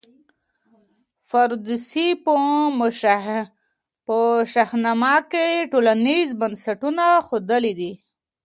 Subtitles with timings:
[1.29, 2.07] فردوسي
[4.05, 4.17] په
[4.53, 7.91] شاهنامه کي ټولنیز بنسټونه ښودلي دي.